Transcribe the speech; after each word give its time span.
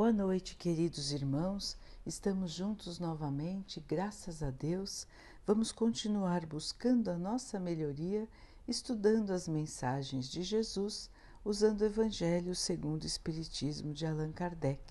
Boa 0.00 0.14
noite, 0.14 0.56
queridos 0.56 1.12
irmãos. 1.12 1.76
Estamos 2.06 2.52
juntos 2.52 2.98
novamente, 2.98 3.84
graças 3.86 4.42
a 4.42 4.50
Deus. 4.50 5.06
Vamos 5.46 5.72
continuar 5.72 6.46
buscando 6.46 7.10
a 7.10 7.18
nossa 7.18 7.60
melhoria, 7.60 8.26
estudando 8.66 9.30
as 9.30 9.46
mensagens 9.46 10.30
de 10.30 10.42
Jesus, 10.42 11.10
usando 11.44 11.82
o 11.82 11.84
Evangelho 11.84 12.54
segundo 12.54 13.02
o 13.02 13.06
Espiritismo 13.06 13.92
de 13.92 14.06
Allan 14.06 14.32
Kardec. 14.32 14.82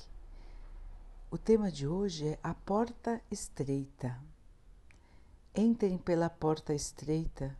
O 1.32 1.40
tema 1.40 1.72
de 1.72 1.88
hoje 1.88 2.28
é 2.28 2.40
a 2.44 2.54
porta 2.54 3.20
estreita. 3.32 4.16
Entrem 5.56 5.98
pela 5.98 6.30
porta 6.30 6.72
estreita, 6.72 7.58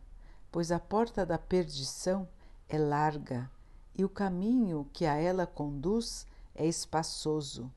pois 0.52 0.70
a 0.70 0.78
porta 0.78 1.26
da 1.26 1.36
perdição 1.36 2.28
é 2.68 2.78
larga 2.78 3.50
e 3.98 4.04
o 4.04 4.08
caminho 4.08 4.88
que 4.92 5.04
a 5.04 5.16
ela 5.16 5.48
conduz 5.48 6.29
é 6.54 6.66
espaçoso 6.66 7.70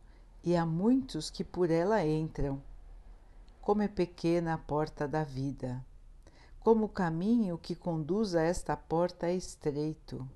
e 0.43 0.55
há 0.55 0.65
muitos 0.65 1.29
que 1.29 1.43
por 1.43 1.71
ela 1.71 2.05
entram. 2.05 2.61
Como 3.61 3.81
é 3.81 3.87
pequena 3.87 4.53
a 4.53 4.57
porta 4.57 5.07
da 5.07 5.23
vida, 5.23 5.83
como 6.59 6.85
o 6.85 6.89
caminho 6.89 7.57
que 7.57 7.75
conduz 7.75 8.35
a 8.35 8.41
esta 8.41 8.75
porta 8.75 9.27
é 9.27 9.35
estreito, 9.35 10.29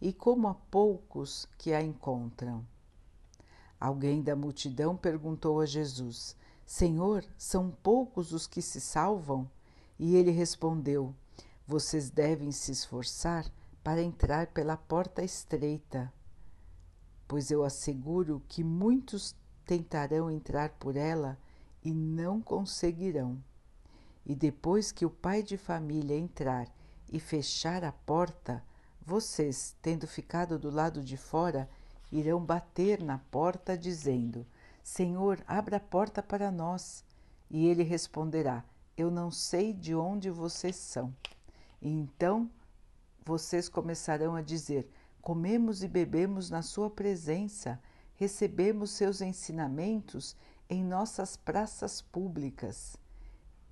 e 0.00 0.12
como 0.12 0.48
há 0.48 0.54
poucos 0.54 1.48
que 1.56 1.72
a 1.72 1.80
encontram. 1.80 2.66
Alguém 3.78 4.20
da 4.20 4.34
multidão 4.34 4.96
perguntou 4.96 5.60
a 5.60 5.66
Jesus: 5.66 6.36
Senhor, 6.64 7.24
são 7.38 7.70
poucos 7.70 8.32
os 8.32 8.46
que 8.46 8.60
se 8.60 8.80
salvam? 8.80 9.48
E 9.98 10.16
ele 10.16 10.32
respondeu: 10.32 11.14
Vocês 11.66 12.10
devem 12.10 12.50
se 12.50 12.72
esforçar 12.72 13.46
para 13.84 14.02
entrar 14.02 14.48
pela 14.48 14.76
porta 14.76 15.22
estreita 15.22 16.12
pois 17.26 17.50
eu 17.50 17.64
asseguro 17.64 18.42
que 18.48 18.62
muitos 18.62 19.34
tentarão 19.64 20.30
entrar 20.30 20.70
por 20.70 20.96
ela 20.96 21.38
e 21.82 21.92
não 21.92 22.40
conseguirão. 22.40 23.42
E 24.24 24.34
depois 24.34 24.90
que 24.90 25.06
o 25.06 25.10
pai 25.10 25.42
de 25.42 25.56
família 25.56 26.16
entrar 26.16 26.68
e 27.12 27.20
fechar 27.20 27.84
a 27.84 27.92
porta, 27.92 28.62
vocês, 29.04 29.76
tendo 29.80 30.06
ficado 30.06 30.58
do 30.58 30.70
lado 30.70 31.02
de 31.02 31.16
fora, 31.16 31.68
irão 32.10 32.44
bater 32.44 33.00
na 33.02 33.18
porta, 33.18 33.78
dizendo: 33.78 34.44
Senhor, 34.82 35.42
abra 35.46 35.76
a 35.76 35.80
porta 35.80 36.22
para 36.22 36.50
nós. 36.50 37.04
E 37.48 37.66
ele 37.66 37.84
responderá: 37.84 38.64
Eu 38.96 39.10
não 39.10 39.30
sei 39.30 39.72
de 39.72 39.94
onde 39.94 40.30
vocês 40.30 40.74
são. 40.74 41.14
E 41.80 41.88
então 41.88 42.50
vocês 43.24 43.68
começarão 43.68 44.34
a 44.34 44.42
dizer: 44.42 44.90
comemos 45.26 45.82
e 45.82 45.88
bebemos 45.88 46.50
na 46.50 46.62
Sua 46.62 46.88
presença, 46.88 47.80
recebemos 48.14 48.92
seus 48.92 49.20
ensinamentos 49.20 50.36
em 50.70 50.84
nossas 50.84 51.36
praças 51.36 52.00
públicas. 52.00 52.96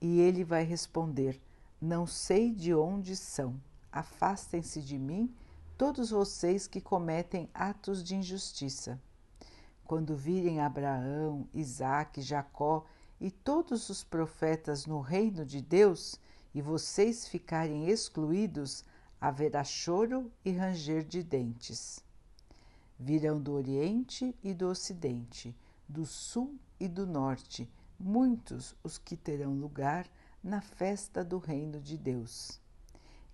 E 0.01 0.19
ele 0.19 0.43
vai 0.43 0.65
responder: 0.65 1.41
Não 1.81 2.09
sei 2.09 2.53
de 2.53 2.75
onde 2.75 3.15
são. 3.15 3.55
Afastem-se 3.93 4.83
de 4.83 4.99
mim, 4.99 5.33
todos 5.79 6.11
vocês 6.11 6.67
que 6.67 6.81
cometem 6.81 7.49
atos 7.55 8.03
de 8.03 8.17
injustiça. 8.17 9.01
Quando 9.85 10.17
virem 10.17 10.61
Abraão, 10.61 11.47
Isaque, 11.55 12.21
Jacó 12.21 12.85
e 13.21 13.31
todos 13.31 13.89
os 13.91 14.03
profetas 14.03 14.87
no 14.87 14.99
reino 14.99 15.47
de 15.47 15.63
Deus, 15.63 16.19
e 16.53 16.61
vocês 16.61 17.29
ficarem 17.29 17.89
excluídos, 17.89 18.85
haverá 19.25 19.65
choro 19.65 20.31
e 20.45 20.51
ranger 20.51 21.03
de 21.03 21.23
dentes. 21.23 22.05
Virão 22.99 23.41
do 23.41 23.55
Oriente 23.55 24.37
e 24.45 24.53
do 24.53 24.69
Ocidente, 24.69 25.57
do 25.89 26.05
Sul 26.05 26.59
e 26.79 26.87
do 26.87 27.07
Norte, 27.07 27.67
muitos 27.99 28.77
os 28.85 28.99
que 28.99 29.17
terão 29.17 29.55
lugar 29.55 30.07
na 30.43 30.61
festa 30.61 31.25
do 31.25 31.39
Reino 31.39 31.81
de 31.81 31.97
Deus. 31.97 32.61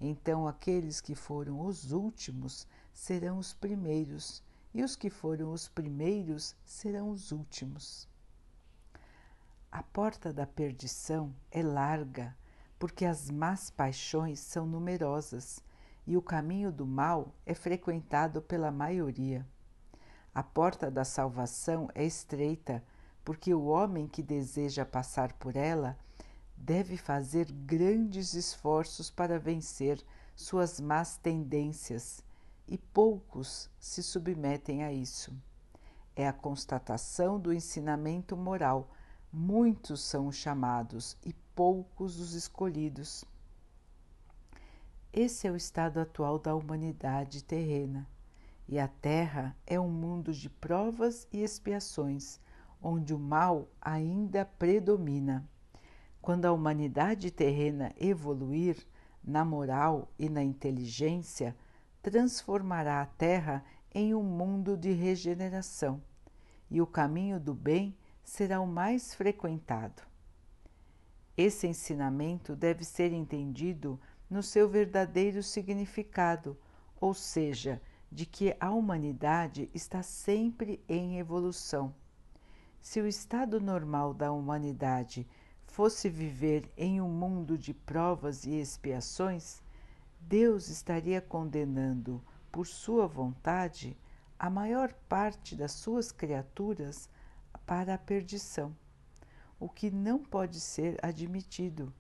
Então 0.01 0.47
aqueles 0.47 1.01
que 1.01 1.17
foram 1.17 1.67
os 1.67 1.91
últimos 1.91 2.69
serão 2.95 3.37
os 3.39 3.53
primeiros, 3.53 4.45
e 4.73 4.85
os 4.85 4.95
que 4.95 5.11
foram 5.11 5.53
os 5.53 5.67
primeiros 5.67 6.55
serão 6.65 7.11
os 7.11 7.33
últimos. 7.33 8.09
A 9.73 9.83
porta 9.83 10.33
da 10.33 10.47
perdição 10.47 11.35
é 11.51 11.65
larga, 11.65 12.37
porque 12.79 13.05
as 13.05 13.29
más 13.29 13.71
paixões 13.71 14.39
são 14.39 14.65
numerosas 14.65 15.61
e 16.07 16.17
o 16.17 16.23
caminho 16.23 16.73
do 16.73 16.87
mal 16.87 17.35
é 17.45 17.55
frequentado 17.55 18.43
pela 18.43 18.71
maioria. 18.71 19.47
A 20.35 20.43
porta 20.43 20.91
da 20.91 21.05
salvação 21.05 21.89
é 21.95 22.05
estreita, 22.05 22.83
porque 23.25 23.53
o 23.53 23.67
homem 23.67 24.07
que 24.07 24.23
deseja 24.23 24.85
passar 24.85 25.33
por 25.35 25.57
ela 25.57 25.99
deve 26.57 26.97
fazer 26.97 27.51
grandes 27.51 28.35
esforços 28.35 29.11
para 29.11 29.39
vencer 29.39 30.03
suas 30.37 30.81
más 30.81 31.17
tendências, 31.17 32.23
e 32.67 32.79
poucos 32.79 33.69
se 33.79 34.03
submetem 34.03 34.85
a 34.85 34.93
isso. 34.93 35.35
É 36.15 36.29
a 36.29 36.33
constatação 36.33 37.39
do 37.39 37.53
ensinamento 37.53 38.37
moral. 38.37 38.91
Muitos 39.33 40.03
são 40.03 40.29
os 40.29 40.37
chamados 40.37 41.17
e 41.25 41.33
poucos 41.55 42.21
os 42.21 42.35
escolhidos. 42.35 43.25
Esse 45.13 45.49
é 45.49 45.51
o 45.51 45.57
estado 45.57 45.99
atual 45.99 46.39
da 46.39 46.55
humanidade 46.55 47.43
terrena. 47.43 48.09
E 48.69 48.79
a 48.79 48.87
Terra 48.87 49.57
é 49.67 49.79
um 49.81 49.91
mundo 49.91 50.33
de 50.33 50.49
provas 50.49 51.27
e 51.33 51.43
expiações, 51.43 52.39
onde 52.81 53.13
o 53.13 53.19
mal 53.19 53.69
ainda 53.81 54.45
predomina. 54.45 55.49
Quando 56.23 56.45
a 56.45 56.53
humanidade 56.53 57.33
terrena 57.33 57.93
evoluir 57.99 58.87
na 59.25 59.45
moral 59.45 60.09
e 60.17 60.29
na 60.29 60.45
inteligência, 60.45 61.57
transformará 62.01 63.03
a 63.03 63.07
Terra 63.07 63.65
em 63.93 64.15
um 64.15 64.23
mundo 64.23 64.77
de 64.77 64.93
regeneração, 64.93 66.01
e 66.71 66.81
o 66.81 66.87
caminho 66.87 67.41
do 67.41 67.53
bem 67.53 67.97
será 68.23 68.61
o 68.61 68.67
mais 68.67 69.13
frequentado. 69.13 70.03
Esse 71.37 71.67
ensinamento 71.67 72.55
deve 72.55 72.85
ser 72.85 73.13
entendido 73.13 73.99
no 74.31 74.43
seu 74.43 74.69
verdadeiro 74.69 75.43
significado, 75.43 76.57
ou 77.01 77.13
seja, 77.13 77.83
de 78.13 78.25
que 78.25 78.57
a 78.61 78.71
humanidade 78.71 79.69
está 79.75 80.03
sempre 80.03 80.81
em 80.89 81.19
evolução. 81.19 81.93
Se 82.81 83.01
o 83.01 83.07
estado 83.07 83.61
normal 83.61 84.15
da 84.15 84.33
humanidade 84.33 85.27
fosse 85.67 86.09
viver 86.09 86.71
em 86.77 87.01
um 87.01 87.09
mundo 87.09 87.59
de 87.59 87.75
provas 87.75 88.45
e 88.45 88.53
expiações, 88.61 89.61
Deus 90.21 90.69
estaria 90.69 91.21
condenando, 91.21 92.23
por 92.53 92.67
sua 92.67 93.07
vontade, 93.07 93.97
a 94.39 94.49
maior 94.49 94.93
parte 95.09 95.55
das 95.55 95.73
suas 95.73 96.11
criaturas 96.11 97.09
para 97.67 97.95
a 97.95 97.99
perdição, 97.99 98.75
o 99.59 99.69
que 99.69 99.91
não 99.91 100.19
pode 100.19 100.59
ser 100.59 100.99
admitido 101.03 101.93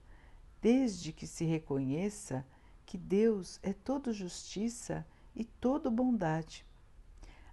desde 0.61 1.13
que 1.13 1.27
se 1.27 1.45
reconheça 1.45 2.45
que 2.85 2.99
Deus 2.99 3.59
é 3.63 3.73
todo 3.73 4.13
justiça 4.13 5.07
e 5.35 5.45
todo 5.45 5.91
bondade. 5.91 6.67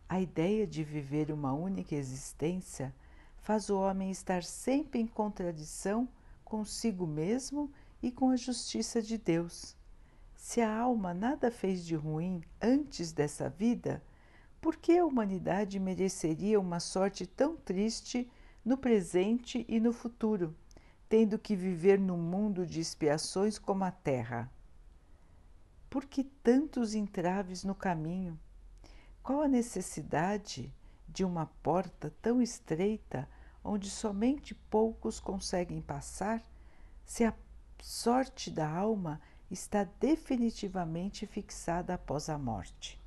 A 0.10 0.20
ideia 0.20 0.66
de 0.66 0.84
viver 0.84 1.32
uma 1.32 1.54
única 1.54 1.96
existência 1.96 2.94
faz 3.38 3.70
o 3.70 3.78
homem 3.78 4.10
estar 4.10 4.44
sempre 4.44 5.00
em 5.00 5.08
contradição 5.08 6.08
consigo 6.44 7.06
mesmo 7.06 7.72
e 8.02 8.12
com 8.12 8.30
a 8.30 8.36
justiça 8.36 9.02
de 9.02 9.18
Deus. 9.18 9.76
Se 10.36 10.62
a 10.62 10.78
alma 10.78 11.14
nada 11.14 11.52
fez 11.52 11.86
de 11.86 11.96
ruim 11.96 12.42
antes 12.62 13.12
dessa 13.12 13.50
vida, 13.50 14.02
por 14.62 14.78
que 14.78 14.98
a 14.98 15.06
humanidade 15.06 15.80
mereceria 15.80 16.60
uma 16.60 16.80
sorte 16.80 17.26
tão 17.26 17.58
triste 17.58 18.30
no 18.64 18.78
presente 18.78 19.66
e 19.68 19.80
no 19.80 19.92
futuro? 19.92 20.56
Tendo 21.10 21.40
que 21.40 21.56
viver 21.56 22.00
num 22.00 22.18
mundo 22.18 22.66
de 22.66 22.80
expiações 22.80 23.58
como 23.58 23.84
a 23.84 23.92
terra? 23.92 24.52
Por 25.90 26.06
que 26.06 26.24
tantos 26.24 26.94
entraves 26.94 27.64
no 27.64 27.74
caminho? 27.74 28.38
Qual 29.24 29.42
a 29.42 29.48
necessidade 29.48 30.74
de 31.08 31.24
uma 31.24 31.46
porta 31.64 32.14
tão 32.22 32.42
estreita 32.42 33.28
onde 33.64 33.90
somente 33.90 34.54
poucos 34.54 35.20
conseguem 35.20 35.82
passar, 35.82 36.42
se 37.06 37.24
a 37.24 37.34
sorte 37.82 38.52
da 38.52 38.70
alma 38.70 39.22
está 39.50 39.86
definitivamente 40.00 41.26
fixada 41.26 41.94
após 41.94 42.30
a 42.30 42.38
morte? 42.38 43.02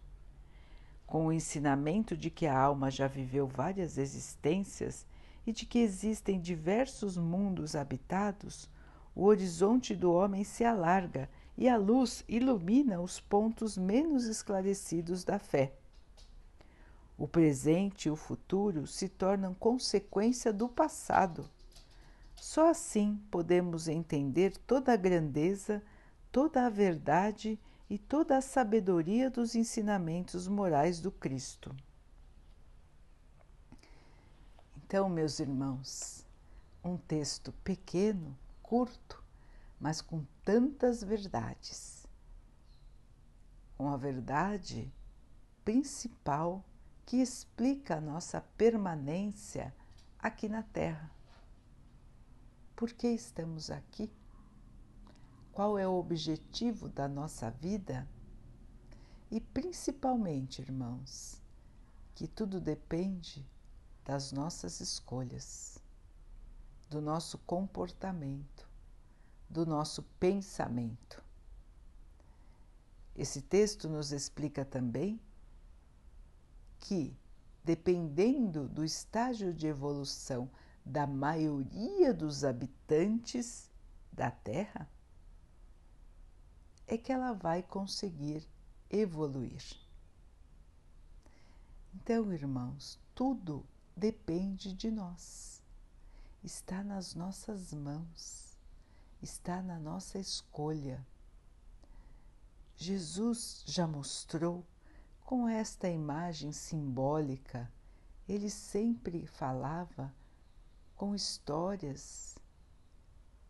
Com 1.06 1.26
o 1.26 1.32
ensinamento 1.32 2.16
de 2.16 2.30
que 2.30 2.46
a 2.46 2.58
alma 2.58 2.90
já 2.90 3.06
viveu 3.06 3.46
várias 3.46 3.98
existências 3.98 5.06
e 5.50 5.52
de 5.52 5.66
que 5.66 5.80
existem 5.80 6.40
diversos 6.40 7.16
mundos 7.16 7.74
habitados, 7.74 8.70
o 9.12 9.24
horizonte 9.24 9.96
do 9.96 10.12
homem 10.12 10.44
se 10.44 10.64
alarga 10.64 11.28
e 11.58 11.68
a 11.68 11.76
luz 11.76 12.24
ilumina 12.28 13.00
os 13.00 13.18
pontos 13.18 13.76
menos 13.76 14.26
esclarecidos 14.26 15.24
da 15.24 15.40
fé. 15.40 15.72
O 17.18 17.26
presente 17.26 18.06
e 18.06 18.10
o 18.12 18.16
futuro 18.16 18.86
se 18.86 19.08
tornam 19.08 19.52
consequência 19.52 20.52
do 20.52 20.68
passado. 20.68 21.50
Só 22.36 22.70
assim 22.70 23.20
podemos 23.28 23.88
entender 23.88 24.56
toda 24.56 24.92
a 24.92 24.96
grandeza, 24.96 25.82
toda 26.30 26.64
a 26.64 26.70
verdade 26.70 27.58
e 27.90 27.98
toda 27.98 28.36
a 28.36 28.40
sabedoria 28.40 29.28
dos 29.28 29.56
ensinamentos 29.56 30.46
morais 30.46 31.00
do 31.00 31.10
Cristo. 31.10 31.74
Então, 34.90 35.08
meus 35.08 35.38
irmãos, 35.38 36.26
um 36.82 36.96
texto 36.96 37.52
pequeno, 37.62 38.36
curto, 38.60 39.22
mas 39.78 40.00
com 40.00 40.24
tantas 40.44 41.00
verdades. 41.00 42.08
Uma 43.78 43.96
verdade 43.96 44.92
principal 45.64 46.64
que 47.06 47.18
explica 47.18 47.98
a 47.98 48.00
nossa 48.00 48.40
permanência 48.58 49.72
aqui 50.18 50.48
na 50.48 50.64
Terra. 50.64 51.08
Por 52.74 52.92
que 52.92 53.06
estamos 53.06 53.70
aqui? 53.70 54.10
Qual 55.52 55.78
é 55.78 55.86
o 55.86 55.94
objetivo 55.94 56.88
da 56.88 57.06
nossa 57.06 57.48
vida? 57.48 58.08
E 59.30 59.40
principalmente, 59.40 60.60
irmãos, 60.60 61.40
que 62.12 62.26
tudo 62.26 62.60
depende 62.60 63.48
das 64.04 64.32
nossas 64.32 64.80
escolhas, 64.80 65.78
do 66.88 67.00
nosso 67.00 67.38
comportamento, 67.38 68.68
do 69.48 69.64
nosso 69.64 70.02
pensamento. 70.18 71.22
Esse 73.14 73.42
texto 73.42 73.88
nos 73.88 74.12
explica 74.12 74.64
também 74.64 75.20
que, 76.78 77.16
dependendo 77.62 78.68
do 78.68 78.84
estágio 78.84 79.52
de 79.52 79.66
evolução 79.66 80.50
da 80.84 81.06
maioria 81.06 82.14
dos 82.14 82.44
habitantes 82.44 83.70
da 84.12 84.30
Terra, 84.30 84.88
é 86.86 86.96
que 86.96 87.12
ela 87.12 87.32
vai 87.32 87.62
conseguir 87.62 88.48
evoluir. 88.88 89.62
Então, 91.94 92.32
irmãos, 92.32 92.98
tudo 93.14 93.64
depende 94.00 94.72
de 94.72 94.90
nós, 94.90 95.62
está 96.42 96.82
nas 96.82 97.14
nossas 97.14 97.74
mãos, 97.74 98.56
está 99.20 99.60
na 99.60 99.78
nossa 99.78 100.18
escolha. 100.18 101.06
Jesus 102.78 103.62
já 103.66 103.86
mostrou 103.86 104.64
com 105.22 105.46
esta 105.46 105.86
imagem 105.86 106.50
simbólica, 106.50 107.70
ele 108.26 108.48
sempre 108.48 109.26
falava 109.26 110.14
com 110.96 111.14
histórias 111.14 112.38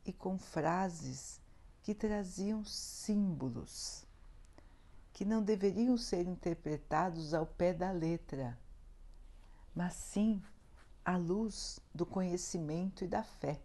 e 0.05 0.13
com 0.13 0.37
frases 0.37 1.41
que 1.81 1.95
traziam 1.95 2.65
símbolos 2.65 4.05
que 5.13 5.25
não 5.25 5.43
deveriam 5.43 5.97
ser 5.97 6.27
interpretados 6.27 7.35
ao 7.35 7.47
pé 7.47 7.73
da 7.73 7.93
letra, 7.93 8.59
mas 9.75 9.95
sim 9.95 10.43
à 11.05 11.17
luz 11.17 11.81
do 11.95 12.05
conhecimento 12.05 13.05
e 13.05 13.09
da 13.09 13.23
fé. 13.23 13.61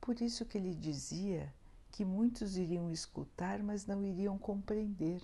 Por 0.00 0.20
isso 0.20 0.44
que 0.44 0.58
ele 0.58 0.74
dizia 0.74 1.52
que 1.90 2.04
muitos 2.04 2.56
iriam 2.56 2.90
escutar, 2.90 3.62
mas 3.62 3.86
não 3.86 4.02
iriam 4.02 4.38
compreender 4.38 5.22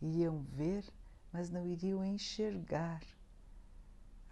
iriam 0.00 0.42
ver, 0.52 0.84
mas 1.32 1.50
não 1.50 1.66
iriam 1.66 2.04
enxergar 2.04 3.02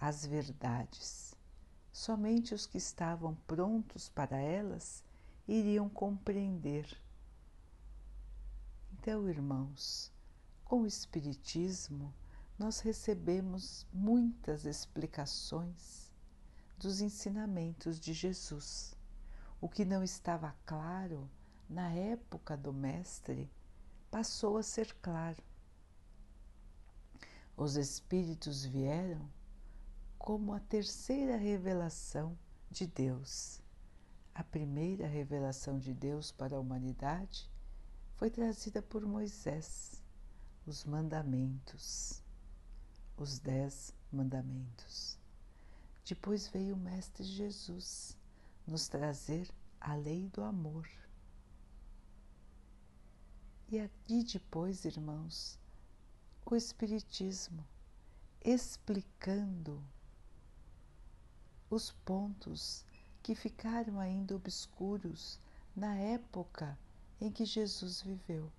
as 0.00 0.24
verdades. 0.24 1.34
Somente 1.92 2.54
os 2.54 2.66
que 2.66 2.78
estavam 2.78 3.34
prontos 3.46 4.08
para 4.08 4.36
elas 4.36 5.02
iriam 5.48 5.88
compreender. 5.88 6.86
Então, 8.92 9.28
irmãos, 9.28 10.12
com 10.64 10.82
o 10.82 10.86
Espiritismo, 10.86 12.12
nós 12.58 12.80
recebemos 12.80 13.86
muitas 13.92 14.64
explicações 14.64 16.12
dos 16.78 17.00
ensinamentos 17.00 17.98
de 18.00 18.12
Jesus. 18.12 18.96
O 19.60 19.68
que 19.68 19.84
não 19.84 20.02
estava 20.02 20.54
claro 20.64 21.30
na 21.68 21.90
época 21.90 22.56
do 22.56 22.72
Mestre 22.72 23.50
passou 24.10 24.56
a 24.56 24.62
ser 24.62 24.94
claro 25.02 25.42
os 27.56 27.76
Espíritos 27.76 28.66
vieram 28.66 29.30
como 30.18 30.52
a 30.52 30.60
terceira 30.60 31.38
revelação 31.38 32.36
de 32.70 32.86
Deus. 32.86 33.62
A 34.34 34.44
primeira 34.44 35.06
revelação 35.06 35.78
de 35.78 35.94
Deus 35.94 36.30
para 36.30 36.54
a 36.54 36.60
humanidade 36.60 37.50
foi 38.16 38.28
trazida 38.28 38.82
por 38.82 39.06
Moisés, 39.06 40.02
os 40.66 40.84
mandamentos, 40.84 42.22
os 43.16 43.38
dez 43.38 43.94
mandamentos. 44.12 45.18
Depois 46.04 46.46
veio 46.48 46.74
o 46.74 46.78
Mestre 46.78 47.24
Jesus 47.24 48.16
nos 48.66 48.88
trazer 48.88 49.48
a 49.80 49.94
lei 49.94 50.28
do 50.28 50.42
amor. 50.42 50.88
E 53.68 53.80
aqui 53.80 54.22
depois, 54.22 54.84
irmãos, 54.84 55.58
o 56.44 56.54
Espiritismo, 56.54 57.66
explicando 58.44 59.82
os 61.68 61.90
pontos 61.90 62.84
que 63.22 63.34
ficaram 63.34 63.98
ainda 63.98 64.36
obscuros 64.36 65.40
na 65.74 65.96
época 65.96 66.78
em 67.20 67.30
que 67.30 67.44
Jesus 67.44 68.00
viveu. 68.00 68.52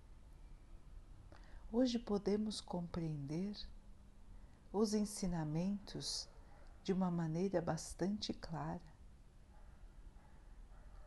Hoje 1.71 1.97
podemos 1.97 2.59
compreender 2.59 3.55
os 4.77 4.93
ensinamentos 4.93 6.29
de 6.83 6.93
uma 6.93 7.09
maneira 7.09 7.59
bastante 7.59 8.31
clara, 8.31 8.79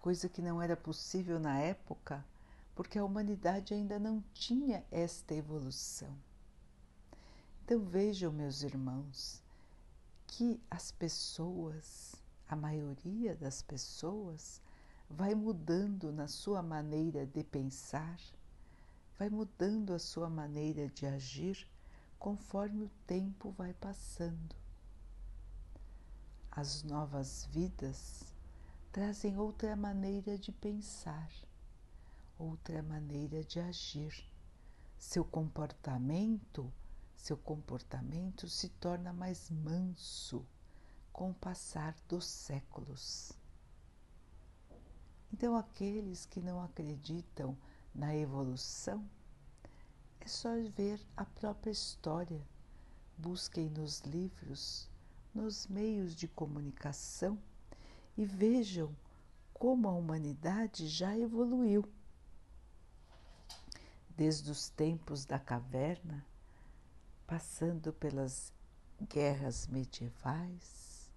coisa 0.01 0.29
que 0.29 0.43
não 0.43 0.61
era 0.61 0.77
possível 0.77 1.39
na 1.39 1.59
época, 1.59 2.25
porque 2.75 2.99
a 2.99 3.05
humanidade 3.05 3.73
ainda 3.73 3.99
não 3.99 4.25
tinha 4.35 4.85
esta 4.91 5.35
evolução. 5.35 6.13
Então 7.65 7.85
vejam, 7.85 8.33
meus 8.33 8.63
irmãos, 8.63 9.41
que 10.27 10.61
as 10.69 10.91
pessoas, 10.91 12.17
a 12.49 12.57
maioria 12.57 13.37
das 13.37 13.63
pessoas, 13.63 14.61
vai 15.09 15.35
mudando 15.35 16.11
na 16.11 16.27
sua 16.27 16.61
maneira 16.61 17.25
de 17.25 17.45
pensar, 17.45 18.19
vai 19.17 19.31
mudando 19.31 19.93
a 19.93 19.99
sua 19.99 20.29
maneira 20.29 20.89
de 20.89 21.07
agir 21.07 21.70
conforme 22.21 22.85
o 22.85 22.91
tempo 23.05 23.51
vai 23.51 23.75
passando. 23.75 24.55
As 26.53 26.85
novas 26.85 27.47
vidas 27.51 28.33
trazem 28.93 29.37
outra 29.37 29.75
maneira 29.75 30.39
de 30.39 30.53
pensar, 30.53 31.29
outra 32.39 32.81
maneira 32.81 33.43
de 33.43 33.59
agir. 33.59 34.25
Seu 34.97 35.25
comportamento 35.25 36.73
seu 37.21 37.37
comportamento 37.37 38.49
se 38.49 38.71
torna 38.71 39.13
mais 39.13 39.51
manso 39.51 40.45
com 41.13 41.31
o 41.31 41.35
passar 41.35 41.95
dos 42.09 42.25
séculos. 42.25 43.33
Então, 45.31 45.55
aqueles 45.55 46.25
que 46.25 46.41
não 46.41 46.63
acreditam 46.63 47.57
na 47.95 48.17
evolução, 48.17 49.07
é 50.21 50.29
só 50.29 50.51
ver 50.77 51.01
a 51.17 51.25
própria 51.25 51.71
história. 51.71 52.41
Busquem 53.17 53.69
nos 53.69 54.01
livros, 54.01 54.89
nos 55.35 55.67
meios 55.67 56.15
de 56.15 56.29
comunicação 56.29 57.39
e 58.17 58.25
vejam 58.25 58.95
como 59.53 59.89
a 59.89 59.93
humanidade 59.93 60.89
já 60.89 61.17
evoluiu. 61.17 61.85
Desde 64.17 64.51
os 64.51 64.69
tempos 64.69 65.25
da 65.25 65.39
caverna, 65.39 66.25
passando 67.27 67.93
pelas 67.93 68.53
guerras 69.03 69.67
medievais, 69.67 71.11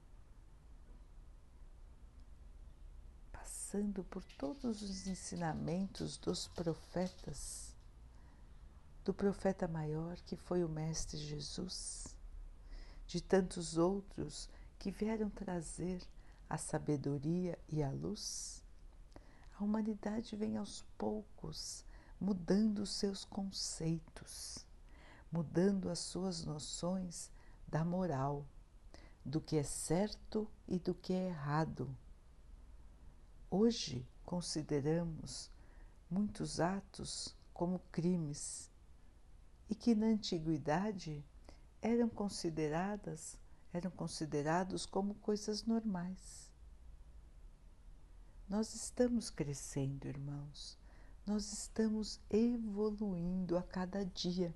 passando 3.31 4.03
por 4.05 4.23
todos 4.37 4.81
os 4.81 5.07
ensinamentos 5.07 6.17
dos 6.17 6.47
profetas, 6.47 7.72
do 9.03 9.13
profeta 9.13 9.67
maior 9.67 10.15
que 10.21 10.35
foi 10.35 10.63
o 10.63 10.69
Mestre 10.69 11.17
Jesus, 11.17 12.15
de 13.05 13.21
tantos 13.21 13.77
outros 13.77 14.49
que 14.79 14.91
vieram 14.91 15.29
trazer 15.29 16.01
a 16.49 16.57
sabedoria 16.57 17.57
e 17.69 17.81
a 17.83 17.91
luz, 17.91 18.63
a 19.57 19.63
humanidade 19.63 20.35
vem 20.35 20.57
aos 20.57 20.83
poucos 20.97 21.85
mudando 22.19 22.85
seus 22.85 23.25
conceitos 23.25 24.65
mudando 25.33 25.89
as 25.89 25.97
suas 25.97 26.45
noções 26.45 27.31
da 27.67 27.83
moral, 27.83 28.45
do 29.25 29.41
que 29.41 29.57
é 29.57 29.63
certo 29.63 30.47
e 30.67 30.77
do 30.77 30.93
que 30.93 31.11
é 31.11 31.29
errado. 31.29 31.89
Hoje 33.49 34.07
consideramos 34.23 35.49
muitos 36.07 36.59
atos 36.59 37.35
como 37.51 37.79
crimes 37.91 38.69
e 39.69 39.75
que 39.75 39.95
na 39.95 40.07
antiguidade 40.07 41.23
eram 41.81 42.09
consideradas 42.09 43.37
eram 43.73 43.89
considerados 43.89 44.85
como 44.85 45.15
coisas 45.15 45.65
normais. 45.65 46.51
Nós 48.47 48.75
estamos 48.75 49.31
crescendo, 49.31 50.07
irmãos. 50.07 50.77
Nós 51.25 51.51
estamos 51.51 52.19
evoluindo 52.29 53.57
a 53.57 53.63
cada 53.63 54.05
dia. 54.05 54.53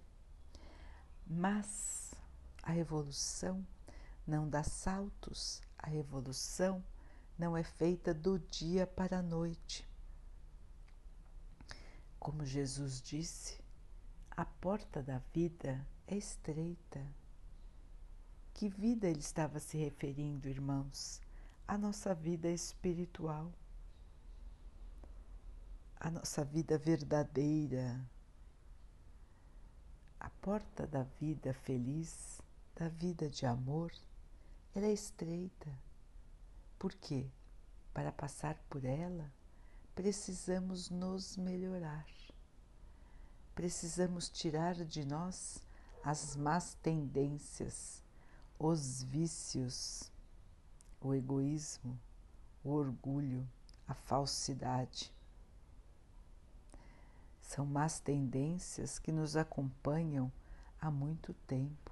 Mas 1.25 2.13
a 2.61 2.77
evolução 2.77 3.65
não 4.25 4.47
dá 4.47 4.63
saltos, 4.63 5.61
a 5.79 5.93
evolução 5.93 6.83
não 7.39 7.57
é 7.57 7.63
feita 7.63 8.13
do 8.13 8.37
dia 8.37 8.85
para 8.85 9.19
a 9.19 9.23
noite. 9.23 9.87
Como 12.19 12.45
Jesus 12.45 13.01
disse, 13.01 13.59
a 14.38 14.46
porta 14.46 15.01
da 15.01 15.17
vida 15.34 15.84
é 16.06 16.15
estreita. 16.15 17.03
Que 18.53 18.70
vida 18.70 19.08
ele 19.08 19.20
estava 19.20 19.60
se 19.60 19.79
referindo, 19.79 20.48
irmãos? 20.48 21.20
A 21.67 21.75
nossa 21.75 22.13
vida 22.13 22.48
espiritual, 22.48 23.51
a 26.00 26.12
nossa 26.12 26.46
vida 26.46 26.77
verdadeira, 26.77 28.00
a 30.20 30.29
porta 30.29 30.86
da 30.86 31.01
vida 31.20 31.51
feliz, 31.56 32.39
da 32.75 32.89
vida 32.89 33.27
de 33.27 33.48
amor, 33.48 33.91
ela 34.75 34.86
é 34.86 34.94
estreita. 34.94 35.72
Por 36.77 36.94
quê? 36.94 37.25
Para 37.91 38.12
passar 38.12 38.56
por 38.70 38.86
ela, 38.86 39.34
precisamos 39.96 40.91
nos 40.91 41.36
melhorar. 41.38 42.06
Precisamos 43.57 44.29
tirar 44.29 44.75
de 44.75 45.03
nós 45.03 45.57
as 46.03 46.35
más 46.35 46.75
tendências, 46.75 48.03
os 48.59 49.01
vícios, 49.01 50.11
o 51.01 51.11
egoísmo, 51.11 51.99
o 52.63 52.69
orgulho, 52.69 53.49
a 53.87 53.95
falsidade. 53.95 55.11
São 57.41 57.65
más 57.65 57.99
tendências 57.99 58.99
que 58.99 59.11
nos 59.11 59.35
acompanham 59.35 60.31
há 60.79 60.91
muito 60.91 61.33
tempo. 61.47 61.91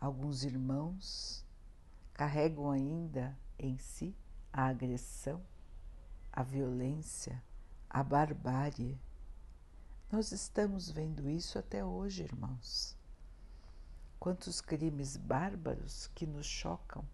Alguns 0.00 0.44
irmãos 0.44 1.44
carregam 2.12 2.70
ainda 2.70 3.36
em 3.58 3.76
si 3.76 4.14
a 4.52 4.66
agressão, 4.66 5.42
a 6.32 6.44
violência, 6.44 7.42
a 7.90 8.04
barbárie. 8.04 8.96
Nós 10.10 10.30
estamos 10.32 10.90
vendo 10.90 11.28
isso 11.28 11.58
até 11.58 11.84
hoje, 11.84 12.22
irmãos. 12.22 12.96
Quantos 14.20 14.60
crimes 14.60 15.16
bárbaros 15.16 16.08
que 16.14 16.26
nos 16.26 16.46
chocam. 16.46 17.04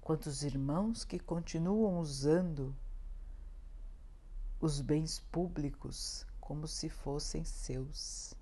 Quantos 0.00 0.42
irmãos 0.42 1.04
que 1.04 1.18
continuam 1.18 1.98
usando 1.98 2.74
os 4.60 4.80
bens 4.80 5.20
públicos 5.30 6.26
como 6.40 6.66
se 6.66 6.88
fossem 6.88 7.44
seus. 7.44 8.34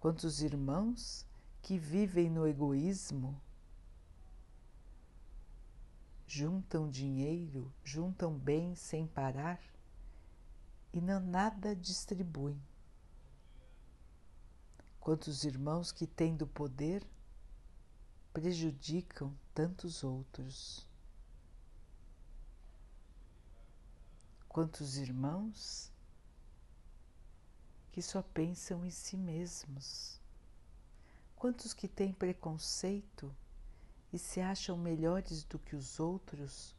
Quantos 0.00 0.42
irmãos 0.42 1.26
que 1.62 1.78
vivem 1.78 2.30
no 2.30 2.46
egoísmo 2.46 3.40
juntam 6.26 6.88
dinheiro, 6.88 7.72
juntam 7.84 8.32
bens 8.38 8.78
sem 8.78 9.06
parar 9.06 9.60
e 10.92 11.00
não 11.00 11.20
nada 11.20 11.74
distribuem. 11.74 12.60
Quantos 14.98 15.44
irmãos 15.44 15.92
que, 15.92 16.06
tendo 16.06 16.46
poder, 16.46 17.06
prejudicam 18.32 19.34
tantos 19.54 20.04
outros. 20.04 20.86
Quantos 24.48 24.96
irmãos 24.96 25.90
que 27.92 28.02
só 28.02 28.22
pensam 28.22 28.84
em 28.84 28.90
si 28.90 29.16
mesmos. 29.16 30.20
Quantos 31.36 31.72
que 31.72 31.88
têm 31.88 32.12
preconceito 32.12 33.34
e 34.12 34.18
se 34.18 34.40
acham 34.40 34.76
melhores 34.76 35.44
do 35.44 35.58
que 35.58 35.74
os 35.74 35.98
outros 35.98 36.74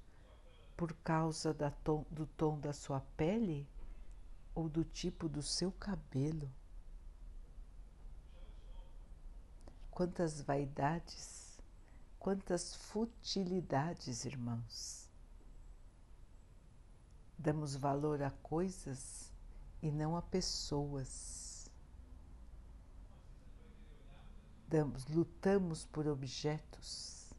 por 0.78 0.94
causa 1.04 1.54
tom, 1.84 2.06
do 2.10 2.26
tom 2.26 2.60
da 2.60 2.74
sua 2.74 3.02
pele 3.16 3.68
ou 4.62 4.70
do 4.70 4.84
tipo 4.86 5.28
do 5.28 5.42
seu 5.42 5.72
cabelo. 5.72 6.48
Quantas 9.90 10.40
vaidades, 10.40 11.60
quantas 12.20 12.76
futilidades, 12.76 14.24
irmãos. 14.24 15.10
Damos 17.38 17.76
valor 17.76 18.22
a 18.22 18.30
coisas 18.30 19.34
e 19.82 19.92
não 19.92 20.16
a 20.16 20.22
pessoas. 20.22 21.72
Damos, 24.68 25.08
lutamos 25.08 25.86
por 25.86 26.08
objetos 26.08 27.34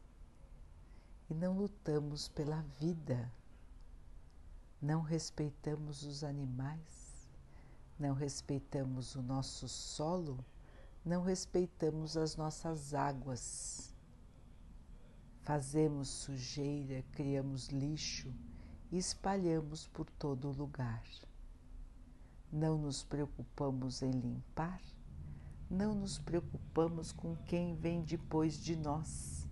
e 1.29 1.33
não 1.33 1.57
lutamos 1.57 2.27
pela 2.27 2.61
vida. 2.81 3.31
Não 4.81 5.01
respeitamos 5.01 6.03
os 6.03 6.21
animais 6.25 7.02
não 7.99 8.13
respeitamos 8.13 9.15
o 9.15 9.21
nosso 9.21 9.67
solo, 9.67 10.43
não 11.05 11.21
respeitamos 11.21 12.17
as 12.17 12.35
nossas 12.35 12.93
águas. 12.93 13.93
Fazemos 15.41 16.07
sujeira, 16.07 17.03
criamos 17.11 17.67
lixo 17.67 18.33
e 18.91 18.97
espalhamos 18.97 19.87
por 19.87 20.09
todo 20.11 20.51
lugar. 20.51 21.03
Não 22.51 22.77
nos 22.77 23.03
preocupamos 23.03 24.01
em 24.01 24.11
limpar, 24.11 24.81
não 25.69 25.93
nos 25.93 26.19
preocupamos 26.19 27.11
com 27.11 27.35
quem 27.35 27.75
vem 27.75 28.01
depois 28.01 28.61
de 28.61 28.75
nós, 28.75 29.47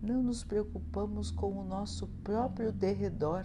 não 0.00 0.22
nos 0.22 0.44
preocupamos 0.44 1.30
com 1.30 1.58
o 1.58 1.64
nosso 1.64 2.06
próprio 2.22 2.72
derredor 2.72 3.44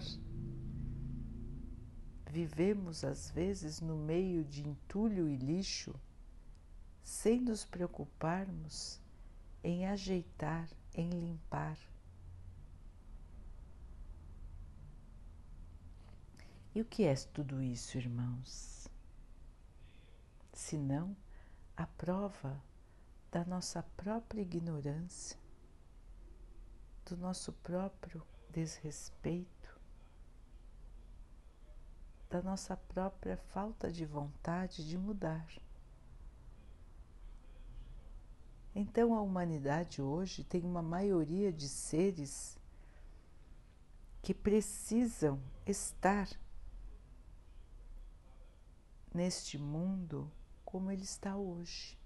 Vivemos 2.30 3.02
às 3.02 3.28
vezes 3.28 3.80
no 3.80 3.96
meio 3.96 4.44
de 4.44 4.62
entulho 4.62 5.28
e 5.28 5.36
lixo, 5.36 5.92
sem 7.02 7.40
nos 7.40 7.64
preocuparmos 7.64 9.00
em 9.64 9.84
ajeitar, 9.84 10.68
em 10.94 11.10
limpar. 11.10 11.76
E 16.72 16.80
o 16.80 16.84
que 16.84 17.02
é 17.02 17.14
tudo 17.16 17.60
isso, 17.60 17.98
irmãos? 17.98 18.86
Senão 20.52 21.16
a 21.76 21.84
prova 21.84 22.62
da 23.32 23.44
nossa 23.44 23.82
própria 23.96 24.42
ignorância, 24.42 25.36
do 27.04 27.16
nosso 27.16 27.52
próprio 27.54 28.22
desrespeito 28.50 29.59
da 32.30 32.40
nossa 32.40 32.76
própria 32.76 33.36
falta 33.36 33.90
de 33.90 34.06
vontade 34.06 34.88
de 34.88 34.96
mudar. 34.96 35.48
Então 38.72 39.14
a 39.14 39.20
humanidade 39.20 40.00
hoje 40.00 40.44
tem 40.44 40.62
uma 40.64 40.80
maioria 40.80 41.52
de 41.52 41.68
seres 41.68 42.56
que 44.22 44.32
precisam 44.32 45.42
estar 45.66 46.28
neste 49.12 49.58
mundo 49.58 50.30
como 50.64 50.88
ele 50.88 51.02
está 51.02 51.36
hoje, 51.36 51.98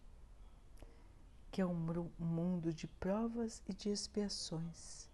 que 1.52 1.61
é 1.61 1.66
um 1.66 2.09
mundo 2.19 2.73
de 2.73 2.87
provas 2.87 3.62
e 3.69 3.75
de 3.75 3.90
expiações. 3.90 5.07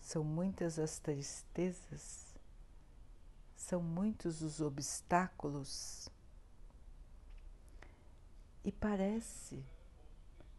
São 0.00 0.24
muitas 0.24 0.80
as 0.80 0.98
tristezas 0.98 2.25
são 3.66 3.82
muitos 3.82 4.42
os 4.42 4.60
obstáculos 4.60 6.08
e 8.64 8.70
parece 8.70 9.60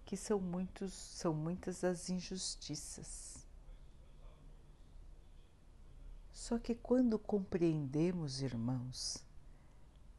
que 0.06 0.18
são 0.18 0.42
muitos, 0.42 0.92
são 0.92 1.34
muitas 1.34 1.86
as 1.86 2.10
injustiças. 2.10 3.48
Só 6.34 6.60
que 6.60 6.76
quando 6.76 7.18
compreendemos, 7.18 8.42
irmãos, 8.42 9.24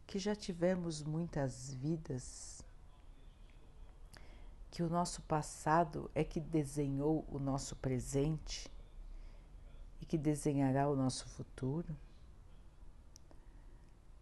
que 0.06 0.18
já 0.18 0.34
tivemos 0.34 1.02
muitas 1.02 1.70
vidas, 1.74 2.62
que 4.70 4.82
o 4.82 4.88
nosso 4.88 5.20
passado 5.22 6.10
é 6.14 6.24
que 6.24 6.40
desenhou 6.40 7.26
o 7.28 7.38
nosso 7.38 7.76
presente 7.76 8.72
e 10.00 10.06
que 10.06 10.16
desenhará 10.16 10.88
o 10.88 10.96
nosso 10.96 11.28
futuro, 11.28 11.94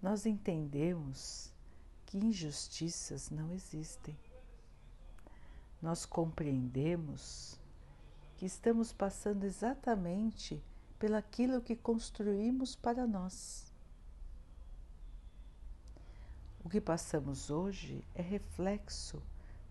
nós 0.00 0.26
entendemos 0.26 1.52
que 2.04 2.18
injustiças 2.18 3.30
não 3.30 3.52
existem. 3.52 4.16
Nós 5.82 6.06
compreendemos 6.06 7.58
que 8.36 8.46
estamos 8.46 8.92
passando 8.92 9.44
exatamente 9.44 10.62
pelaquilo 10.98 11.60
que 11.60 11.76
construímos 11.76 12.74
para 12.74 13.06
nós. 13.06 13.72
O 16.64 16.68
que 16.68 16.80
passamos 16.80 17.50
hoje 17.50 18.04
é 18.14 18.22
reflexo 18.22 19.22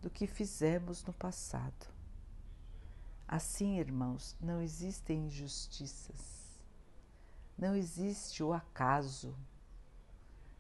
do 0.02 0.10
que 0.10 0.28
fizemos 0.28 1.04
no 1.04 1.14
passado. 1.14 1.94
Assim, 3.28 3.80
irmãos, 3.80 4.36
não 4.40 4.62
existem 4.62 5.26
injustiças, 5.26 6.60
não 7.58 7.76
existe 7.76 8.44
o 8.44 8.54
acaso, 8.54 9.36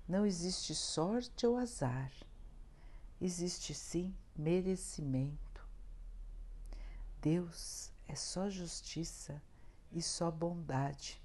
não 0.07 0.25
existe 0.25 0.75
sorte 0.75 1.45
ou 1.47 1.57
azar, 1.57 2.11
existe 3.19 3.73
sim 3.73 4.15
merecimento. 4.35 5.67
Deus 7.21 7.91
é 8.07 8.15
só 8.15 8.49
justiça 8.49 9.41
e 9.91 10.01
só 10.01 10.29
bondade. 10.29 11.21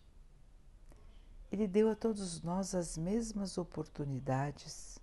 Ele 1.52 1.66
deu 1.66 1.90
a 1.90 1.96
todos 1.96 2.40
nós 2.42 2.74
as 2.74 2.96
mesmas 2.96 3.58
oportunidades. 3.58 4.98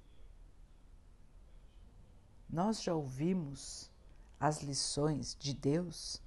Nós 2.49 2.81
já 2.81 2.95
ouvimos 2.95 3.91
as 4.39 4.61
lições 4.61 5.35
de 5.37 5.53
Deus 5.53 6.21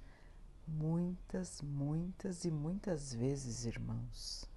muitas, 0.67 1.61
muitas 1.61 2.45
e 2.45 2.51
muitas 2.51 3.13
vezes, 3.13 3.65
irmãos. 3.65 4.50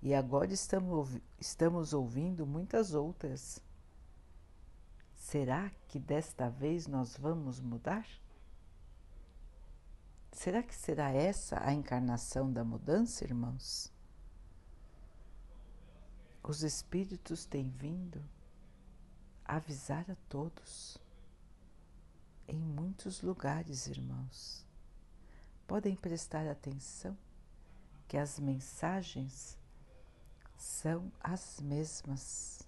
E 0.00 0.14
agora 0.14 0.52
estamos, 0.52 1.18
estamos 1.40 1.92
ouvindo 1.92 2.46
muitas 2.46 2.94
outras. 2.94 3.60
Será 5.14 5.70
que 5.88 5.98
desta 5.98 6.48
vez 6.48 6.86
nós 6.86 7.16
vamos 7.16 7.60
mudar? 7.60 8.06
Será 10.32 10.62
que 10.62 10.74
será 10.74 11.10
essa 11.10 11.60
a 11.66 11.72
encarnação 11.72 12.52
da 12.52 12.64
mudança, 12.64 13.24
irmãos? 13.24 13.92
Os 16.42 16.62
Espíritos 16.62 17.44
têm 17.44 17.68
vindo 17.68 18.24
avisar 19.44 20.08
a 20.10 20.16
todos, 20.28 20.96
em 22.46 22.58
muitos 22.58 23.20
lugares, 23.20 23.86
irmãos. 23.86 24.64
Podem 25.66 25.96
prestar 25.96 26.46
atenção 26.46 27.18
que 28.06 28.16
as 28.16 28.38
mensagens 28.38 29.58
são 30.58 31.10
as 31.20 31.60
mesmas. 31.60 32.62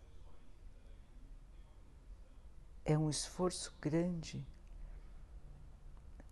É 2.84 2.96
um 2.96 3.10
esforço 3.10 3.74
grande 3.80 4.46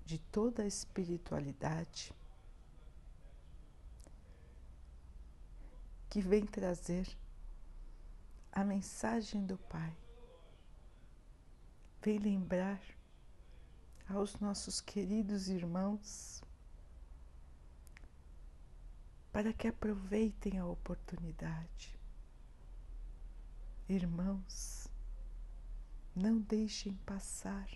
de 0.06 0.18
toda 0.18 0.62
a 0.62 0.66
espiritualidade 0.66 2.14
que 6.08 6.22
vem 6.22 6.46
trazer 6.46 7.06
a 8.50 8.64
mensagem 8.64 9.44
do 9.44 9.58
Pai, 9.58 9.94
vem 12.00 12.18
lembrar 12.18 12.80
aos 14.08 14.40
nossos 14.40 14.80
queridos 14.80 15.48
irmãos 15.48 16.42
para 19.38 19.52
que 19.52 19.68
aproveitem 19.68 20.58
a 20.58 20.66
oportunidade. 20.66 21.96
Irmãos, 23.88 24.88
não 26.12 26.40
deixem 26.40 26.96
passar 27.06 27.70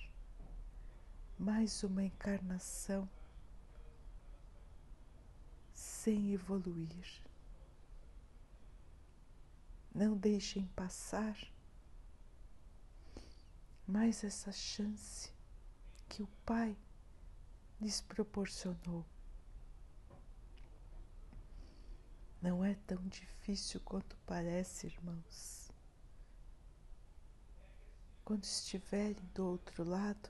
mais 1.38 1.84
uma 1.84 2.02
encarnação 2.02 3.08
sem 5.72 6.32
evoluir. 6.32 7.22
Não 9.94 10.16
deixem 10.16 10.66
passar 10.66 11.38
mais 13.86 14.24
essa 14.24 14.50
chance 14.50 15.32
que 16.08 16.24
o 16.24 16.28
Pai 16.44 16.76
lhes 17.80 18.00
proporcionou. 18.00 19.11
Não 22.42 22.64
é 22.64 22.74
tão 22.88 23.00
difícil 23.06 23.80
quanto 23.84 24.16
parece, 24.26 24.88
irmãos. 24.88 25.70
Quando 28.24 28.42
estiverem 28.42 29.24
do 29.32 29.46
outro 29.46 29.84
lado, 29.84 30.28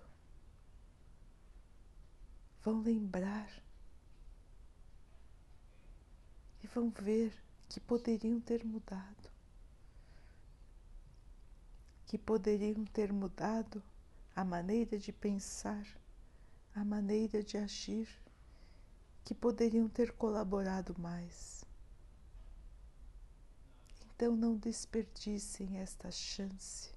vão 2.62 2.82
lembrar 2.82 3.50
e 6.62 6.66
vão 6.66 6.90
ver 6.90 7.32
que 7.70 7.80
poderiam 7.80 8.38
ter 8.38 8.62
mudado, 8.62 9.30
que 12.04 12.18
poderiam 12.18 12.84
ter 12.84 13.10
mudado 13.10 13.82
a 14.36 14.44
maneira 14.44 14.98
de 14.98 15.10
pensar, 15.10 15.86
a 16.74 16.84
maneira 16.84 17.42
de 17.42 17.56
agir, 17.56 18.06
que 19.24 19.34
poderiam 19.34 19.88
ter 19.88 20.12
colaborado 20.12 20.94
mais. 20.98 21.61
Então 24.22 24.36
não 24.36 24.56
desperdicem 24.56 25.78
esta 25.78 26.08
chance. 26.12 26.90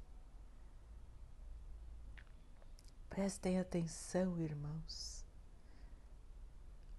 Prestem 3.09 3.59
atenção, 3.59 4.39
irmãos 4.39 5.15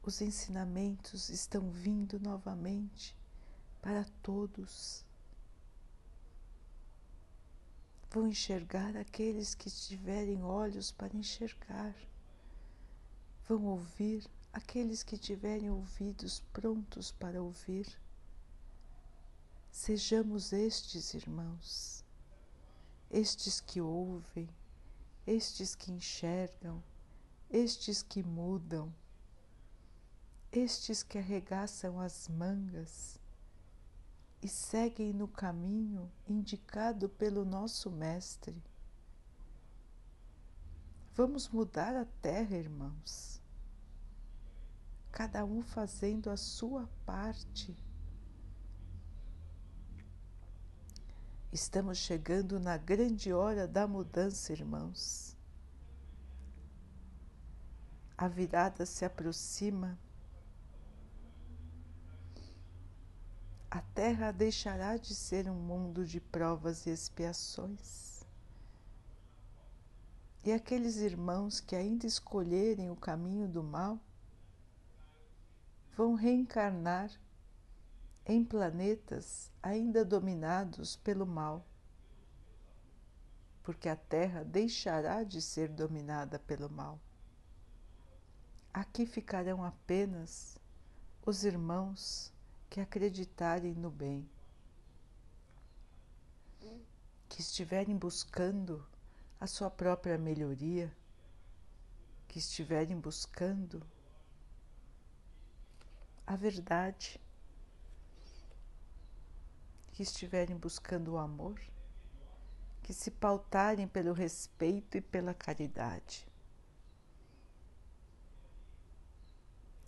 os 0.07 0.21
ensinamentos 0.21 1.29
estão 1.31 1.69
vindo 1.69 2.21
novamente 2.21 3.17
para 3.83 4.05
todos. 4.23 5.05
Vão 8.09 8.29
enxergar 8.29 8.97
aqueles 8.97 9.53
que 9.53 9.69
tiverem 9.69 10.45
olhos 10.45 10.93
para 10.93 11.17
enxergar. 11.17 11.93
Vão 13.49 13.65
ouvir 13.65 14.25
aqueles 14.53 15.03
que 15.03 15.19
tiverem 15.19 15.71
ouvidos 15.71 16.39
prontos 16.53 17.11
para 17.11 17.43
ouvir. 17.43 17.87
Sejamos 19.79 20.53
estes 20.53 21.13
irmãos, 21.13 22.05
estes 23.11 23.61
que 23.61 23.81
ouvem, 23.81 24.49
estes 25.27 25.75
que 25.75 25.93
enxergam, 25.93 26.83
estes 27.51 28.03
que 28.03 28.23
mudam 28.23 28.93
estes 30.51 31.03
que 31.03 31.19
arregaçam 31.19 32.01
as 32.01 32.29
mangas 32.29 33.21
e 34.41 34.49
seguem 34.49 35.13
no 35.13 35.29
caminho 35.29 36.11
indicado 36.27 37.09
pelo 37.11 37.45
nosso 37.45 37.91
Mestre. 37.91 38.57
Vamos 41.13 41.51
mudar 41.51 41.95
a 41.95 42.07
terra, 42.23 42.57
irmãos, 42.57 43.41
cada 45.13 45.45
um 45.45 45.63
fazendo 45.63 46.31
a 46.31 46.37
sua 46.39 46.89
parte. 47.05 47.77
Estamos 51.53 51.99
chegando 51.99 52.61
na 52.61 52.77
grande 52.77 53.33
hora 53.33 53.67
da 53.67 53.87
mudança, 53.87 54.53
irmãos. 54.53 55.37
A 58.17 58.29
virada 58.29 58.85
se 58.85 59.05
aproxima 59.05 59.99
a 63.77 63.83
terra 63.83 64.33
deixará 64.33 64.97
de 64.97 65.15
ser 65.15 65.51
um 65.51 65.55
mundo 65.55 66.07
de 66.07 66.19
provas 66.19 66.87
e 66.87 66.91
expiações. 66.91 68.25
E 70.43 70.51
aqueles 70.51 70.97
irmãos 70.97 71.61
que 71.61 71.77
ainda 71.77 72.07
escolherem 72.07 72.91
o 72.91 72.97
caminho 72.97 73.47
do 73.47 73.63
mal 73.63 74.01
vão 75.95 76.15
reencarnar 76.15 77.11
em 78.27 78.45
planetas 78.45 79.51
ainda 79.63 80.05
dominados 80.05 80.97
pelo 80.97 81.25
mal, 81.25 81.65
porque 83.63 83.89
a 83.89 83.97
Terra 83.97 84.45
deixará 84.45 85.23
de 85.23 85.41
ser 85.41 85.69
dominada 85.69 86.39
pelo 86.39 86.69
mal. 86.69 87.01
Aqui 88.75 89.07
ficarão 89.07 89.65
apenas 89.65 90.59
os 91.25 91.45
irmãos 91.45 92.33
que 92.69 92.81
acreditarem 92.81 93.75
no 93.75 93.91
bem. 93.91 94.29
que 97.37 97.43
estiverem 97.43 97.95
buscando 97.95 98.83
a 99.39 99.47
sua 99.47 99.71
própria 99.71 100.17
melhoria, 100.17 100.91
que 102.27 102.39
estiverem 102.39 102.99
buscando 102.99 103.83
a 106.27 106.35
verdade, 106.35 107.21
que 109.97 110.03
estiverem 110.03 110.55
buscando 110.55 111.13
o 111.13 111.19
amor, 111.19 111.59
que 112.83 112.93
se 112.93 113.11
pautarem 113.11 113.89
pelo 113.89 114.13
respeito 114.13 114.99
e 114.99 115.01
pela 115.01 115.33
caridade. 115.33 116.29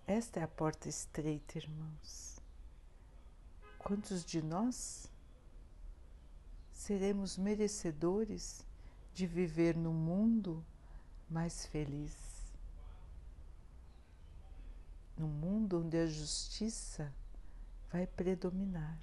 Esta 0.06 0.40
é 0.40 0.42
a 0.42 0.48
porta 0.48 0.88
estreita, 0.88 1.58
irmãos. 1.58 2.40
Quantos 3.78 4.24
de 4.24 4.40
nós 4.40 5.12
seremos 6.72 7.36
merecedores 7.36 8.64
de 9.12 9.26
viver 9.26 9.76
no 9.76 9.92
mundo 9.92 10.64
mais 11.28 11.66
feliz? 11.66 12.16
Num 15.18 15.28
mundo 15.28 15.82
onde 15.84 15.98
a 15.98 16.06
justiça 16.06 17.12
vai 17.92 18.06
predominar, 18.06 18.98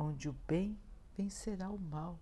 onde 0.00 0.30
o 0.30 0.32
bem 0.48 0.78
vencerá 1.14 1.68
o 1.68 1.78
mal. 1.78 2.18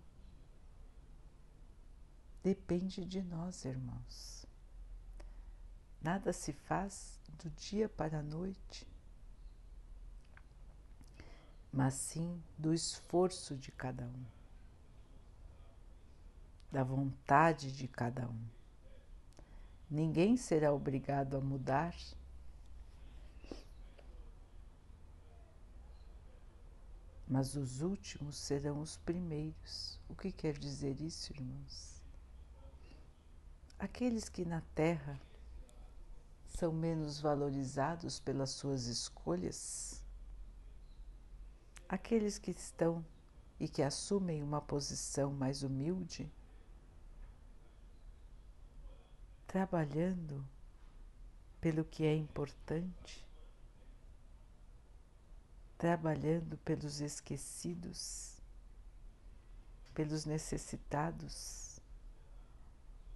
Depende 2.43 3.05
de 3.05 3.23
nós, 3.23 3.63
irmãos. 3.63 4.45
Nada 6.01 6.33
se 6.33 6.51
faz 6.51 7.17
do 7.41 7.49
dia 7.51 7.87
para 7.87 8.19
a 8.19 8.23
noite, 8.23 8.85
mas 11.71 11.93
sim 11.93 12.41
do 12.57 12.73
esforço 12.73 13.55
de 13.55 13.71
cada 13.71 14.05
um, 14.05 14.25
da 16.69 16.83
vontade 16.83 17.71
de 17.71 17.87
cada 17.87 18.27
um. 18.27 18.45
Ninguém 19.89 20.35
será 20.35 20.73
obrigado 20.73 21.37
a 21.37 21.41
mudar. 21.41 21.95
Mas 27.29 27.55
os 27.55 27.81
últimos 27.83 28.35
serão 28.35 28.81
os 28.81 28.97
primeiros. 28.97 29.99
O 30.09 30.15
que 30.15 30.31
quer 30.31 30.57
dizer 30.57 30.99
isso, 30.99 31.31
irmãos? 31.31 32.01
Aqueles 33.77 34.27
que 34.27 34.43
na 34.43 34.61
terra 34.73 35.21
são 36.47 36.73
menos 36.73 37.21
valorizados 37.21 38.19
pelas 38.19 38.49
suas 38.49 38.87
escolhas? 38.87 40.03
Aqueles 41.87 42.39
que 42.39 42.49
estão 42.49 43.05
e 43.59 43.67
que 43.67 43.83
assumem 43.83 44.41
uma 44.41 44.59
posição 44.59 45.31
mais 45.31 45.61
humilde, 45.61 46.31
trabalhando 49.45 50.43
pelo 51.61 51.85
que 51.85 52.05
é 52.05 52.15
importante, 52.15 53.28
trabalhando 55.79 56.57
pelos 56.57 56.99
esquecidos, 56.99 58.37
pelos 59.95 60.25
necessitados, 60.25 61.79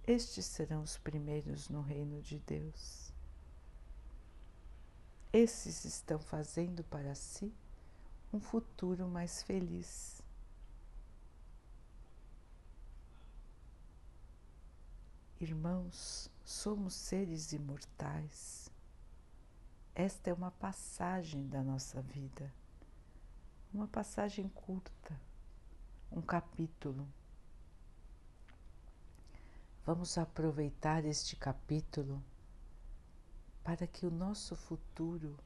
estes 0.06 0.46
serão 0.46 0.82
os 0.82 0.96
primeiros 0.96 1.68
no 1.68 1.82
reino 1.82 2.22
de 2.22 2.38
Deus. 2.38 3.12
Esses 5.30 5.84
estão 5.84 6.18
fazendo 6.18 6.82
para 6.84 7.14
si 7.14 7.52
um 8.32 8.40
futuro 8.40 9.06
mais 9.08 9.42
feliz. 9.42 10.22
Irmãos, 15.38 16.30
somos 16.46 16.94
seres 16.94 17.52
imortais. 17.52 18.63
Esta 19.96 20.30
é 20.30 20.32
uma 20.32 20.50
passagem 20.50 21.46
da 21.46 21.62
nossa 21.62 22.02
vida, 22.02 22.52
uma 23.72 23.86
passagem 23.86 24.48
curta, 24.48 25.16
um 26.10 26.20
capítulo. 26.20 27.08
Vamos 29.86 30.18
aproveitar 30.18 31.04
este 31.04 31.36
capítulo 31.36 32.20
para 33.62 33.86
que 33.86 34.04
o 34.04 34.10
nosso 34.10 34.56
futuro 34.56 35.38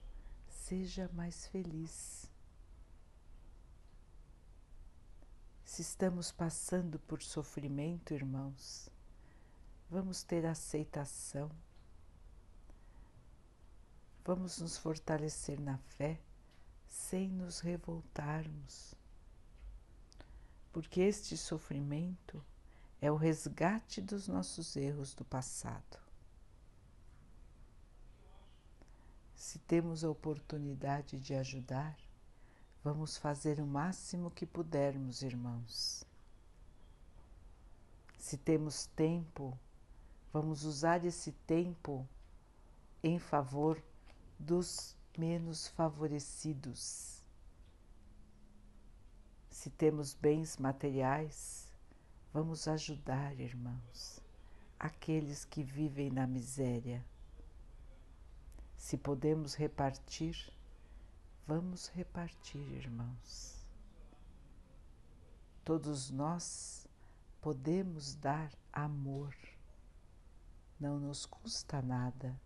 seja 0.48 1.10
mais 1.12 1.46
feliz. 1.48 2.30
Se 5.62 5.82
estamos 5.82 6.32
passando 6.32 6.98
por 7.00 7.22
sofrimento, 7.22 8.14
irmãos, 8.14 8.88
vamos 9.90 10.22
ter 10.22 10.46
aceitação, 10.46 11.50
vamos 14.28 14.58
nos 14.58 14.76
fortalecer 14.76 15.58
na 15.58 15.78
fé 15.78 16.20
sem 16.86 17.30
nos 17.30 17.60
revoltarmos, 17.60 18.94
porque 20.70 21.00
este 21.00 21.34
sofrimento 21.34 22.44
é 23.00 23.10
o 23.10 23.16
resgate 23.16 24.02
dos 24.02 24.28
nossos 24.28 24.76
erros 24.76 25.14
do 25.14 25.24
passado. 25.24 25.98
Se 29.34 29.58
temos 29.60 30.04
a 30.04 30.10
oportunidade 30.10 31.18
de 31.18 31.32
ajudar, 31.34 31.96
vamos 32.84 33.16
fazer 33.16 33.58
o 33.58 33.66
máximo 33.66 34.30
que 34.30 34.44
pudermos, 34.44 35.22
irmãos. 35.22 36.04
Se 38.18 38.36
temos 38.36 38.84
tempo, 38.88 39.58
vamos 40.30 40.64
usar 40.64 41.02
esse 41.06 41.32
tempo 41.32 42.06
em 43.02 43.18
favor 43.18 43.82
dos 44.38 44.96
menos 45.16 45.68
favorecidos. 45.68 47.24
Se 49.50 49.70
temos 49.70 50.14
bens 50.14 50.56
materiais, 50.56 51.66
vamos 52.32 52.68
ajudar, 52.68 53.38
irmãos, 53.40 54.20
aqueles 54.78 55.44
que 55.44 55.62
vivem 55.62 56.10
na 56.10 56.26
miséria 56.26 57.04
se 58.78 58.96
podemos 58.96 59.54
repartir, 59.54 60.50
vamos 61.46 61.88
repartir, 61.88 62.62
irmãos. 62.72 63.66
Todos 65.62 66.10
nós 66.10 66.88
podemos 67.40 68.14
dar 68.14 68.50
amor. 68.72 69.36
Não 70.80 70.98
nos 70.98 71.26
custa 71.26 71.82
nada. 71.82 72.40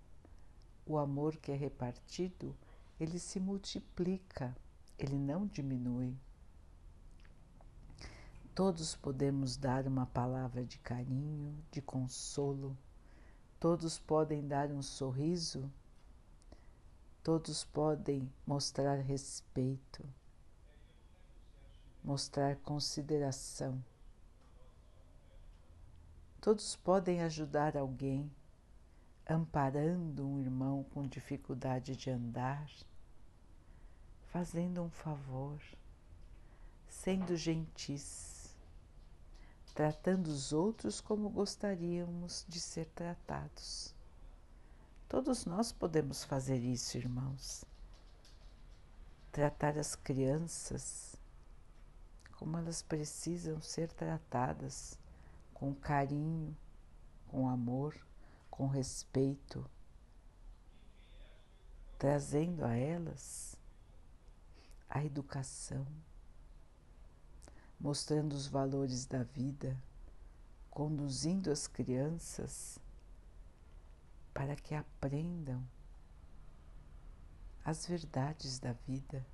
O 0.87 0.99
amor 0.99 1.37
que 1.37 1.53
é 1.53 1.55
repartido, 1.55 2.57
ele 2.99 3.18
se 3.18 3.38
multiplica, 3.38 4.57
ele 4.99 5.18
não 5.18 5.47
diminui. 5.47 6.16
Todos 8.55 8.95
podemos 8.95 9.57
dar 9.57 9.87
uma 9.87 10.07
palavra 10.07 10.64
de 10.64 10.79
carinho, 10.79 11.57
de 11.71 11.81
consolo. 11.81 12.77
Todos 13.59 13.99
podem 13.99 14.47
dar 14.47 14.71
um 14.71 14.83
sorriso 14.83 15.71
Todos 17.23 17.62
podem 17.62 18.29
mostrar 18.45 18.97
respeito, 18.97 20.05
mostrar 22.03 22.57
consideração. 22.57 23.81
Todos 26.40 26.75
podem 26.75 27.23
ajudar 27.23 27.77
alguém, 27.77 28.29
amparando 29.29 30.27
um 30.27 30.41
irmão 30.41 30.85
com 30.93 31.07
dificuldade 31.07 31.97
de 31.97 32.11
andar, 32.11 32.69
fazendo 34.27 34.83
um 34.83 34.91
favor, 34.91 35.61
sendo 36.89 37.37
gentis, 37.37 38.57
tratando 39.75 40.27
os 40.27 40.53
outros 40.53 41.01
como 41.01 41.31
gostaríamos 41.31 42.45
de 42.49 42.61
ser 42.61 42.87
tratados. 42.87 43.95
Todos 45.09 45.45
nós 45.45 45.73
podemos 45.73 46.25
fazer 46.25 46.59
isso, 46.59 46.97
irmãos. 46.97 47.65
Tratar 49.31 49.79
as 49.79 49.95
crianças 49.95 51.17
como 52.43 52.59
elas 52.59 52.83
precisam 52.83 53.61
ser 53.61 53.93
tratadas, 53.93 54.99
com 55.55 55.73
carinho, 55.73 56.57
com 57.29 57.49
amor, 57.49 57.95
com 58.62 58.68
respeito, 58.68 59.68
trazendo 61.98 62.64
a 62.64 62.77
elas 62.77 63.57
a 64.88 65.05
educação, 65.05 65.85
mostrando 67.81 68.35
os 68.35 68.46
valores 68.46 69.05
da 69.05 69.25
vida, 69.25 69.77
conduzindo 70.70 71.51
as 71.51 71.66
crianças 71.66 72.79
para 74.33 74.55
que 74.55 74.77
aprendam 74.77 75.61
as 77.64 77.85
verdades 77.85 78.61
da 78.61 78.75
vida, 78.75 79.27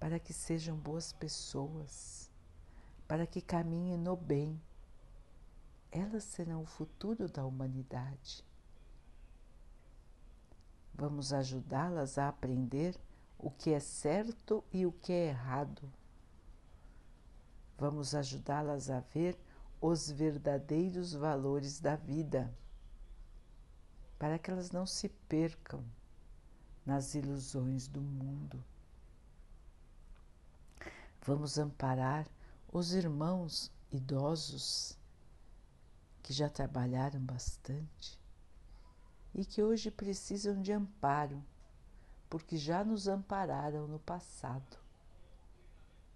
para 0.00 0.18
que 0.18 0.32
sejam 0.32 0.76
boas 0.76 1.12
pessoas, 1.12 2.28
para 3.06 3.28
que 3.28 3.40
caminhem 3.40 3.96
no 3.96 4.16
bem. 4.16 4.60
Elas 5.92 6.24
serão 6.24 6.62
o 6.62 6.66
futuro 6.66 7.28
da 7.28 7.44
humanidade. 7.44 8.44
Vamos 10.94 11.32
ajudá-las 11.32 12.18
a 12.18 12.28
aprender 12.28 12.96
o 13.38 13.50
que 13.50 13.70
é 13.70 13.80
certo 13.80 14.62
e 14.72 14.86
o 14.86 14.92
que 14.92 15.12
é 15.12 15.28
errado. 15.28 15.90
Vamos 17.78 18.14
ajudá-las 18.14 18.90
a 18.90 19.00
ver 19.00 19.36
os 19.80 20.10
verdadeiros 20.10 21.14
valores 21.14 21.80
da 21.80 21.96
vida, 21.96 22.54
para 24.18 24.38
que 24.38 24.50
elas 24.50 24.70
não 24.70 24.84
se 24.84 25.08
percam 25.08 25.82
nas 26.84 27.14
ilusões 27.14 27.88
do 27.88 28.02
mundo. 28.02 28.62
Vamos 31.22 31.56
amparar 31.58 32.28
os 32.70 32.92
irmãos 32.92 33.72
idosos 33.90 34.99
que 36.22 36.32
já 36.32 36.48
trabalharam 36.48 37.20
bastante 37.20 38.18
e 39.34 39.44
que 39.44 39.62
hoje 39.62 39.90
precisam 39.90 40.60
de 40.60 40.72
amparo, 40.72 41.42
porque 42.28 42.56
já 42.56 42.84
nos 42.84 43.08
ampararam 43.08 43.86
no 43.86 43.98
passado. 43.98 44.78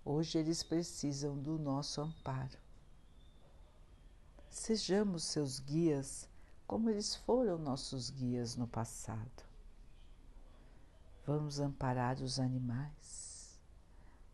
Hoje 0.04 0.38
eles 0.38 0.62
precisam 0.62 1.38
do 1.38 1.58
nosso 1.58 2.00
amparo. 2.00 2.58
Sejamos 4.50 5.24
seus 5.24 5.58
guias 5.58 6.28
como 6.66 6.90
eles 6.90 7.14
foram 7.14 7.58
nossos 7.58 8.10
guias 8.10 8.56
no 8.56 8.66
passado. 8.66 9.44
Vamos 11.26 11.58
amparar 11.58 12.20
os 12.20 12.38
animais, 12.38 13.58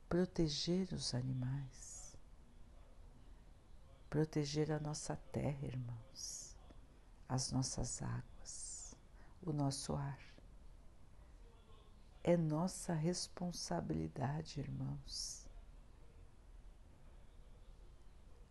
proteger 0.09 0.93
os 0.93 1.15
animais, 1.15 1.90
proteger 4.11 4.71
a 4.71 4.79
nossa 4.79 5.17
terra, 5.33 5.67
irmãos, 5.67 6.55
as 7.27 7.51
nossas 7.51 8.03
águas, 8.03 8.95
o 9.43 9.53
nosso 9.53 9.95
ar. 9.95 10.21
É 12.23 12.37
nossa 12.37 12.93
responsabilidade, 12.93 14.61
irmãos 14.61 15.41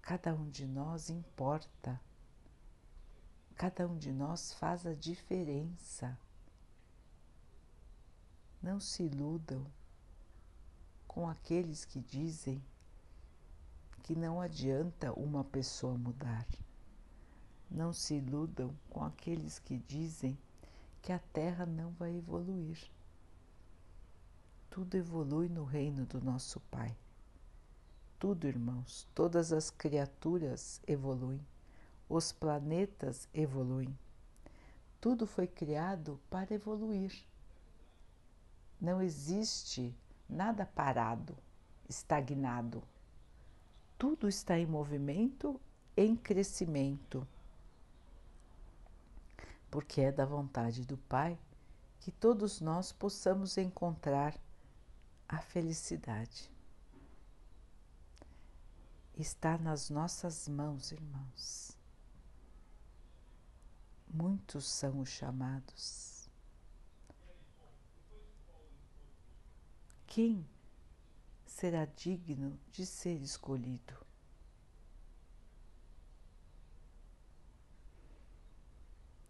Cada 0.10 0.34
um 0.34 0.50
de 0.50 0.66
nós 0.66 1.12
importa, 1.12 2.02
cada 3.56 3.88
um 3.88 3.96
de 3.96 4.12
nós 4.12 4.52
faz 4.56 4.84
a 4.88 4.96
diferença. 4.96 6.18
Não 8.60 8.80
se 8.80 9.04
iludam 9.04 9.64
com 11.08 11.30
aqueles 11.30 11.86
que 11.86 12.00
dizem 12.00 12.60
que 14.10 14.16
não 14.16 14.42
adianta 14.42 15.14
uma 15.14 15.44
pessoa 15.44 15.96
mudar. 15.96 16.48
Não 17.70 17.94
se 17.94 18.16
iludam 18.16 18.76
com 18.90 19.06
aqueles 19.06 19.60
que 19.60 19.78
dizem 19.78 20.36
que 21.00 21.14
a 21.14 21.20
Terra 21.20 21.64
não 21.64 21.92
vai 21.92 22.18
evoluir. 22.18 22.90
Tudo 24.68 24.98
evolui 24.98 25.48
no 25.48 25.64
reino 25.64 26.08
do 26.08 26.20
nosso 26.20 26.60
Pai 26.72 26.98
tudo, 28.18 28.48
irmãos, 28.48 29.08
todas 29.16 29.54
as 29.54 29.70
criaturas 29.70 30.82
evoluem, 30.86 31.40
os 32.10 32.34
planetas 32.34 33.30
evoluem. 33.34 33.98
Tudo 35.00 35.26
foi 35.26 35.48
criado 35.48 36.20
para 36.30 36.54
evoluir. 36.54 37.14
Não 38.82 39.02
existe 39.02 39.96
nada 40.28 40.66
parado, 40.66 41.38
estagnado. 41.88 42.84
Tudo 44.00 44.28
está 44.28 44.58
em 44.58 44.66
movimento, 44.66 45.62
em 45.96 46.16
crescimento. 46.16 47.28
Porque 49.70 50.02
é 50.02 50.12
da 50.12 50.26
vontade 50.26 50.84
do 50.88 50.98
Pai 50.98 51.38
que 52.00 52.12
todos 52.12 52.60
nós 52.60 52.92
possamos 52.92 53.58
encontrar 53.58 54.36
a 55.28 55.38
felicidade 55.38 56.50
está 59.22 59.58
nas 59.58 59.90
nossas 59.90 60.48
mãos, 60.48 60.92
irmãos. 60.92 61.78
Muitos 64.08 64.66
são 64.66 65.02
os 65.02 65.10
chamados. 65.10 66.30
Quem 70.08 70.48
será 71.60 71.84
digno 71.84 72.58
de 72.72 72.86
ser 72.86 73.22
escolhido? 73.22 73.94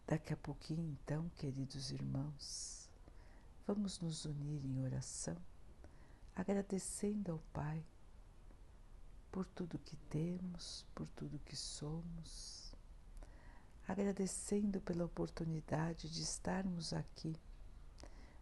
Daqui 0.05 0.33
a 0.33 0.37
pouquinho, 0.37 0.91
então, 0.91 1.27
queridos 1.37 1.89
irmãos, 1.89 2.87
vamos 3.65 3.99
nos 3.99 4.25
unir 4.25 4.63
em 4.63 4.79
oração, 4.85 5.35
agradecendo 6.35 7.31
ao 7.31 7.39
Pai 7.51 7.83
por 9.31 9.47
tudo 9.47 9.79
que 9.79 9.95
temos, 9.95 10.85
por 10.93 11.09
tudo 11.09 11.39
que 11.39 11.55
somos, 11.55 12.75
agradecendo 13.87 14.79
pela 14.81 15.05
oportunidade 15.05 16.07
de 16.07 16.21
estarmos 16.21 16.93
aqui 16.93 17.35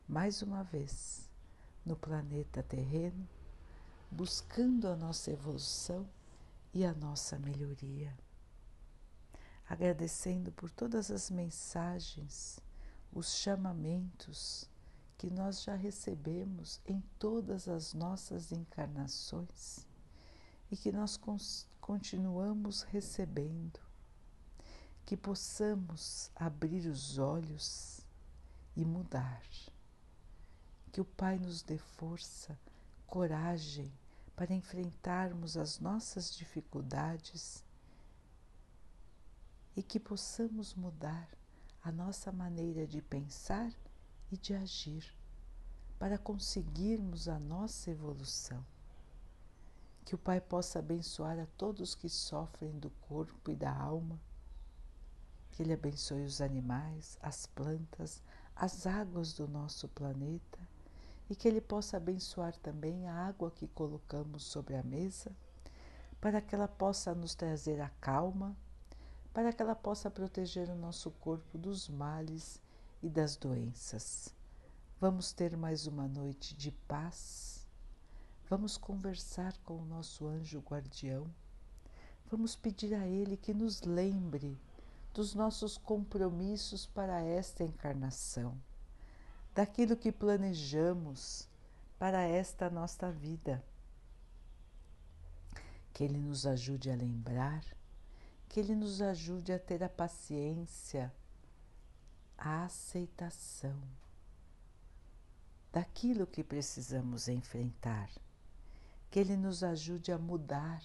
mais 0.05 0.41
uma 0.41 0.61
vez 0.61 1.29
no 1.85 1.95
planeta 1.95 2.61
terreno, 2.61 3.25
buscando 4.11 4.87
a 4.87 4.95
nossa 4.95 5.31
evolução 5.31 6.07
e 6.73 6.85
a 6.85 6.93
nossa 6.93 7.37
melhoria. 7.39 8.17
Agradecendo 9.67 10.51
por 10.51 10.69
todas 10.69 11.11
as 11.11 11.29
mensagens, 11.29 12.59
os 13.11 13.35
chamamentos 13.35 14.69
que 15.17 15.29
nós 15.29 15.63
já 15.63 15.75
recebemos 15.75 16.79
em 16.85 17.01
todas 17.17 17.67
as 17.67 17.93
nossas 17.93 18.51
encarnações 18.51 19.85
e 20.71 20.77
que 20.77 20.91
nós 20.91 21.19
continuamos 21.81 22.83
recebendo, 22.83 23.79
que 25.05 25.17
possamos 25.17 26.29
abrir 26.35 26.85
os 26.85 27.17
olhos 27.17 28.01
e 28.75 28.85
mudar, 28.85 29.41
que 30.91 31.01
o 31.01 31.05
Pai 31.05 31.39
nos 31.39 31.61
dê 31.61 31.77
força, 31.77 32.57
coragem 33.07 33.91
para 34.35 34.53
enfrentarmos 34.53 35.57
as 35.57 35.79
nossas 35.79 36.35
dificuldades 36.35 37.63
e 39.75 39.81
que 39.81 39.99
possamos 39.99 40.75
mudar 40.75 41.27
a 41.81 41.91
nossa 41.91 42.31
maneira 42.31 42.85
de 42.85 43.01
pensar 43.01 43.71
e 44.31 44.37
de 44.37 44.53
agir 44.53 45.15
para 45.97 46.17
conseguirmos 46.17 47.27
a 47.27 47.39
nossa 47.39 47.89
evolução. 47.89 48.63
Que 50.03 50.13
o 50.13 50.17
Pai 50.17 50.39
possa 50.39 50.79
abençoar 50.79 51.39
a 51.39 51.47
todos 51.57 51.95
que 51.95 52.09
sofrem 52.09 52.77
do 52.77 52.89
corpo 53.07 53.49
e 53.49 53.55
da 53.55 53.75
alma. 53.75 54.19
Que 55.51 55.63
Ele 55.63 55.73
abençoe 55.73 56.23
os 56.23 56.41
animais, 56.41 57.17
as 57.21 57.45
plantas, 57.47 58.21
as 58.55 58.85
águas 58.85 59.33
do 59.33 59.47
nosso 59.47 59.87
planeta 59.87 60.66
e 61.29 61.35
que 61.35 61.47
Ele 61.47 61.61
possa 61.61 61.97
abençoar 61.97 62.55
também 62.57 63.07
a 63.07 63.13
água 63.13 63.51
que 63.51 63.67
colocamos 63.67 64.43
sobre 64.43 64.75
a 64.75 64.83
mesa, 64.83 65.31
para 66.19 66.41
que 66.41 66.55
ela 66.55 66.67
possa 66.67 67.13
nos 67.13 67.35
trazer 67.35 67.79
a 67.81 67.89
calma, 68.01 68.55
para 69.33 69.53
que 69.53 69.61
ela 69.61 69.75
possa 69.75 70.09
proteger 70.09 70.69
o 70.69 70.75
nosso 70.75 71.11
corpo 71.11 71.57
dos 71.57 71.87
males 71.89 72.61
e 73.03 73.09
das 73.09 73.35
doenças. 73.35 74.33
Vamos 74.99 75.31
ter 75.31 75.55
mais 75.55 75.85
uma 75.85 76.07
noite 76.07 76.55
de 76.55 76.71
paz 76.71 77.57
Vamos 78.49 78.77
conversar 78.77 79.57
com 79.65 79.73
o 79.73 79.85
nosso 79.85 80.25
anjo 80.25 80.59
guardião. 80.61 81.27
Vamos 82.31 82.55
pedir 82.55 82.93
a 82.93 83.05
ele 83.05 83.35
que 83.35 83.53
nos 83.53 83.81
lembre 83.81 84.57
dos 85.13 85.35
nossos 85.35 85.77
compromissos 85.77 86.85
para 86.85 87.19
esta 87.19 87.65
encarnação, 87.65 88.57
daquilo 89.57 89.97
que 89.97 90.11
planejamos 90.11 91.49
para 91.97 92.21
esta 92.21 92.69
nossa 92.69 93.11
vida. 93.11 93.65
Que 95.91 96.03
ele 96.03 96.19
nos 96.19 96.45
ajude 96.45 96.91
a 96.91 96.95
lembrar, 96.95 97.65
que 98.47 98.59
ele 98.59 98.75
nos 98.75 99.01
ajude 99.01 99.51
a 99.51 99.57
ter 99.57 99.83
a 99.83 99.89
paciência, 99.89 101.11
a 102.37 102.65
aceitação 102.65 103.81
daquilo 105.73 106.27
que 106.27 106.43
precisamos 106.43 107.27
enfrentar 107.27 108.11
que 109.09 109.19
Ele 109.19 109.37
nos 109.37 109.63
ajude 109.63 110.11
a 110.11 110.17
mudar 110.17 110.83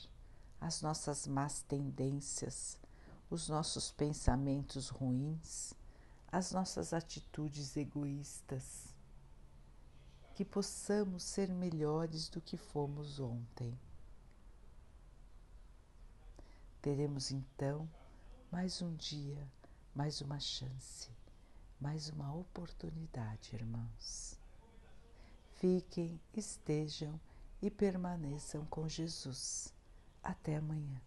as 0.61 0.81
nossas 0.81 1.27
más 1.27 1.63
tendências, 1.63 2.79
os 3.29 3.49
nossos 3.49 3.91
pensamentos 3.91 4.89
ruins, 4.89 5.75
as 6.33 6.51
nossas 6.51 6.95
atitudes 6.95 7.77
egoístas, 7.77 8.97
que 10.35 10.47
possamos 10.47 11.23
ser 11.23 11.51
melhores 11.51 12.31
do 12.31 12.41
que 12.41 12.57
fomos 12.57 13.21
ontem. 13.21 13.79
Teremos 16.81 17.31
então 17.31 17.87
mais 18.51 18.81
um 18.81 18.97
dia, 18.97 19.47
mais 19.95 20.23
uma 20.23 20.41
chance, 20.41 21.11
mais 21.79 22.09
uma 22.09 22.35
oportunidade, 22.35 23.55
irmãos. 23.55 24.41
Fiquem, 25.57 26.19
estejam 26.35 27.21
e 27.61 27.71
permaneçam 27.71 28.65
com 28.65 28.89
Jesus. 28.89 29.73
Até 30.23 30.57
amanhã. 30.57 31.01